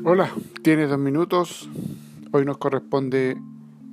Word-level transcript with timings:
Hola, 0.00 0.32
tienes 0.62 0.90
dos 0.90 0.98
minutos. 0.98 1.70
Hoy 2.32 2.44
nos 2.44 2.58
corresponde 2.58 3.36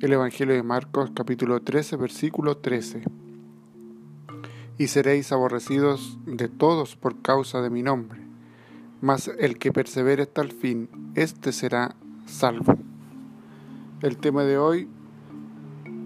el 0.01 0.13
Evangelio 0.13 0.55
de 0.55 0.63
Marcos 0.63 1.11
capítulo 1.13 1.61
13, 1.61 1.97
versículo 1.97 2.57
13. 2.57 3.03
Y 4.79 4.87
seréis 4.87 5.31
aborrecidos 5.31 6.17
de 6.25 6.47
todos 6.47 6.95
por 6.95 7.21
causa 7.21 7.61
de 7.61 7.69
mi 7.69 7.83
nombre, 7.83 8.21
mas 9.01 9.29
el 9.37 9.59
que 9.59 9.71
persevere 9.71 10.23
hasta 10.23 10.41
el 10.41 10.51
fin, 10.51 10.89
éste 11.13 11.51
será 11.51 11.95
salvo. 12.25 12.75
El 14.01 14.17
tema 14.17 14.43
de 14.45 14.57
hoy, 14.57 14.87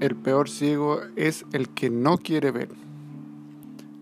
el 0.01 0.17
peor 0.17 0.49
ciego 0.49 0.99
es 1.15 1.45
el 1.53 1.69
que 1.69 1.89
no 1.89 2.17
quiere 2.17 2.51
ver. 2.51 2.69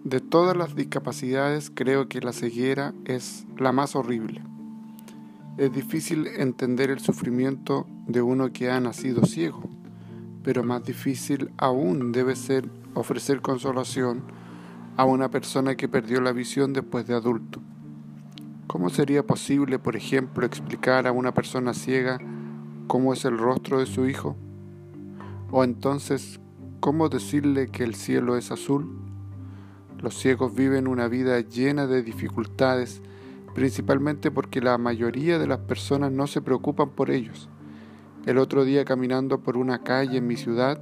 De 0.04 0.19
todas 0.19 0.57
las 0.57 0.73
discapacidades 0.73 1.69
creo 1.71 2.07
que 2.07 2.21
la 2.21 2.33
ceguera 2.33 2.96
es 3.05 3.46
la 3.57 3.71
más 3.71 3.96
horrible 3.96 4.42
es 5.57 5.71
difícil 5.73 6.28
entender 6.28 6.89
el 6.89 7.00
sufrimiento 7.00 7.86
de 8.07 8.21
uno 8.21 8.51
que 8.54 8.71
ha 8.71 8.79
nacido 8.79 9.25
ciego, 9.25 9.61
pero 10.43 10.64
más 10.64 10.83
difícil 10.83 11.51
aún 11.57 12.11
debe 12.11 12.36
ser 12.36 12.69
ofrecer 12.93 13.41
consolación 13.41 14.24
a 14.97 15.05
una 15.05 15.29
persona 15.29 15.75
que 15.75 15.89
perdió 15.89 16.21
la 16.21 16.32
visión 16.32 16.74
después 16.74 17.05
de 17.05 17.15
adulto. 17.15 17.61
¿Cómo 18.68 18.89
sería 18.89 19.27
posible, 19.27 19.79
por 19.79 19.96
ejemplo, 19.96 20.46
explicar 20.46 21.05
a 21.05 21.11
una 21.11 21.33
persona 21.33 21.74
ciega 21.74 22.19
cómo 22.88 23.11
es 23.11 23.25
el 23.25 23.38
rostro 23.38 23.79
de 23.79 23.86
su 23.86 24.07
hijo? 24.07 24.38
¿O 25.52 25.63
entonces 25.63 26.39
cómo 26.79 27.10
decirle 27.10 27.68
que 27.68 27.83
el 27.83 27.96
cielo 27.96 28.38
es 28.38 28.52
azul? 28.52 28.97
Los 29.99 30.18
ciegos 30.18 30.55
viven 30.55 30.88
una 30.88 31.07
vida 31.10 31.39
llena 31.41 31.86
de 31.88 32.02
dificultades 32.02 33.02
principalmente 33.53 34.31
porque 34.31 34.61
la 34.61 34.78
mayoría 34.78 35.39
de 35.39 35.47
las 35.47 35.59
personas 35.59 36.11
no 36.11 36.27
se 36.27 36.41
preocupan 36.41 36.89
por 36.89 37.11
ellos. 37.11 37.49
El 38.25 38.38
otro 38.38 38.63
día 38.63 38.85
caminando 38.85 39.39
por 39.39 39.57
una 39.57 39.83
calle 39.83 40.17
en 40.17 40.27
mi 40.27 40.38
ciudad, 40.38 40.81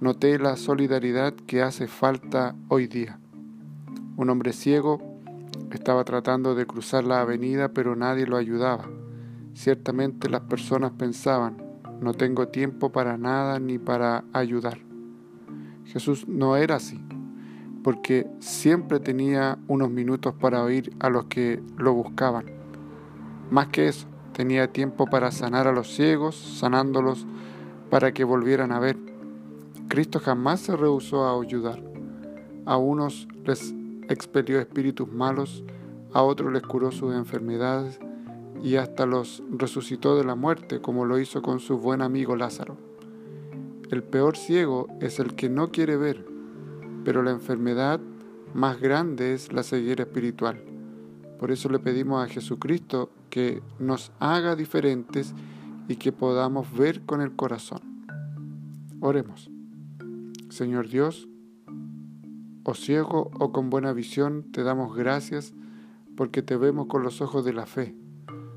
noté 0.00 0.38
la 0.38 0.56
solidaridad 0.56 1.34
que 1.34 1.62
hace 1.62 1.88
falta 1.88 2.54
hoy 2.68 2.86
día. 2.86 3.18
Un 4.16 4.30
hombre 4.30 4.52
ciego 4.52 5.00
estaba 5.72 6.04
tratando 6.04 6.54
de 6.54 6.66
cruzar 6.66 7.04
la 7.04 7.20
avenida 7.20 7.68
pero 7.68 7.96
nadie 7.96 8.26
lo 8.26 8.36
ayudaba. 8.36 8.88
Ciertamente 9.54 10.30
las 10.30 10.42
personas 10.42 10.92
pensaban, 10.92 11.56
no 12.00 12.14
tengo 12.14 12.48
tiempo 12.48 12.92
para 12.92 13.18
nada 13.18 13.58
ni 13.58 13.78
para 13.78 14.24
ayudar. 14.32 14.78
Jesús 15.84 16.28
no 16.28 16.56
era 16.56 16.76
así 16.76 17.02
porque 17.88 18.26
siempre 18.38 19.00
tenía 19.00 19.56
unos 19.66 19.88
minutos 19.88 20.34
para 20.34 20.62
oír 20.62 20.92
a 21.00 21.08
los 21.08 21.24
que 21.24 21.62
lo 21.78 21.94
buscaban. 21.94 22.44
Más 23.50 23.68
que 23.68 23.88
eso, 23.88 24.06
tenía 24.34 24.70
tiempo 24.70 25.06
para 25.06 25.30
sanar 25.30 25.66
a 25.66 25.72
los 25.72 25.94
ciegos, 25.94 26.36
sanándolos 26.36 27.26
para 27.88 28.12
que 28.12 28.24
volvieran 28.24 28.72
a 28.72 28.78
ver. 28.78 28.98
Cristo 29.88 30.20
jamás 30.20 30.60
se 30.60 30.76
rehusó 30.76 31.24
a 31.24 31.42
ayudar. 31.42 31.82
A 32.66 32.76
unos 32.76 33.26
les 33.46 33.72
expelió 34.10 34.60
espíritus 34.60 35.10
malos, 35.10 35.64
a 36.12 36.22
otros 36.22 36.52
les 36.52 36.64
curó 36.64 36.92
sus 36.92 37.14
enfermedades 37.14 38.00
y 38.62 38.76
hasta 38.76 39.06
los 39.06 39.42
resucitó 39.50 40.14
de 40.14 40.24
la 40.24 40.34
muerte, 40.34 40.82
como 40.82 41.06
lo 41.06 41.18
hizo 41.18 41.40
con 41.40 41.58
su 41.58 41.78
buen 41.78 42.02
amigo 42.02 42.36
Lázaro. 42.36 42.76
El 43.90 44.02
peor 44.02 44.36
ciego 44.36 44.88
es 45.00 45.20
el 45.20 45.34
que 45.34 45.48
no 45.48 45.70
quiere 45.70 45.96
ver, 45.96 46.36
pero 47.08 47.22
la 47.22 47.30
enfermedad 47.30 48.00
más 48.52 48.78
grande 48.82 49.32
es 49.32 49.50
la 49.50 49.62
ceguera 49.62 50.02
espiritual. 50.02 50.62
Por 51.40 51.50
eso 51.50 51.70
le 51.70 51.78
pedimos 51.78 52.22
a 52.22 52.28
Jesucristo 52.28 53.08
que 53.30 53.62
nos 53.78 54.12
haga 54.20 54.56
diferentes 54.56 55.32
y 55.88 55.96
que 55.96 56.12
podamos 56.12 56.70
ver 56.76 57.00
con 57.06 57.22
el 57.22 57.34
corazón. 57.34 57.80
Oremos. 59.00 59.50
Señor 60.50 60.90
Dios, 60.90 61.30
o 62.64 62.74
ciego 62.74 63.30
o 63.40 63.52
con 63.52 63.70
buena 63.70 63.94
visión, 63.94 64.44
te 64.52 64.62
damos 64.62 64.94
gracias 64.94 65.54
porque 66.14 66.42
te 66.42 66.58
vemos 66.58 66.88
con 66.88 67.02
los 67.02 67.22
ojos 67.22 67.42
de 67.42 67.54
la 67.54 67.64
fe. 67.64 67.94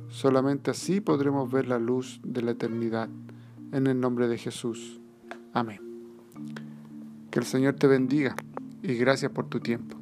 Solamente 0.09 0.71
así 0.71 0.99
podremos 0.99 1.49
ver 1.49 1.69
la 1.69 1.79
luz 1.79 2.19
de 2.25 2.41
la 2.41 2.51
eternidad. 2.51 3.07
En 3.71 3.87
el 3.87 3.97
nombre 4.01 4.27
de 4.27 4.37
Jesús. 4.37 4.99
Amén. 5.53 5.79
Que 7.31 7.39
el 7.39 7.45
Señor 7.45 7.75
te 7.75 7.87
bendiga 7.87 8.35
y 8.83 8.95
gracias 8.95 9.31
por 9.31 9.47
tu 9.47 9.61
tiempo. 9.61 10.00